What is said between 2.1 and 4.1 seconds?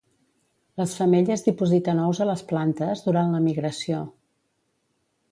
a les plantes durant la migració.